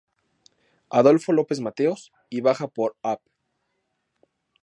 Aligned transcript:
Adolfo 0.89 1.31
López 1.31 1.59
Mateos" 1.59 2.11
y 2.31 2.41
baja 2.41 2.67
por 2.67 2.95
"Av. 3.03 3.19